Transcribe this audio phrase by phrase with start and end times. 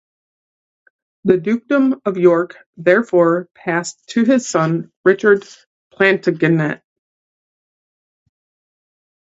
[1.25, 5.45] The dukedom of York therefore passed to his son, Richard
[5.91, 6.81] Plantagenet.